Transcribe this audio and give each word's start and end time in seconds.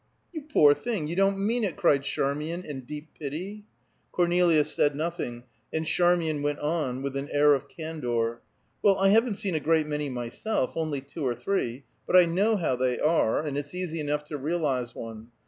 "You 0.33 0.41
poor 0.41 0.73
thing, 0.73 1.05
you 1.05 1.15
don't 1.15 1.37
mean 1.37 1.63
it!" 1.63 1.75
cried 1.77 2.01
Charmian 2.01 2.65
in 2.65 2.85
deep 2.85 3.09
pity. 3.19 3.65
Cornelia 4.11 4.65
said 4.65 4.95
nothing, 4.95 5.43
and 5.71 5.85
Charmian 5.85 6.41
went 6.41 6.57
on 6.57 7.03
with 7.03 7.15
an 7.15 7.29
air 7.29 7.53
of 7.53 7.69
candor, 7.69 8.41
"Well, 8.81 8.97
I 8.97 9.09
haven't 9.09 9.35
seen 9.35 9.53
a 9.53 9.59
great 9.59 9.85
many 9.85 10.09
myself 10.09 10.75
only 10.75 11.01
two 11.01 11.23
or 11.23 11.35
three 11.35 11.83
but 12.07 12.15
I 12.15 12.25
know 12.25 12.55
how 12.57 12.75
they 12.75 12.99
are, 12.99 13.43
and 13.43 13.55
it's 13.59 13.75
easy 13.75 13.99
enough 13.99 14.23
to 14.29 14.37
realize 14.39 14.95
one. 14.95 15.27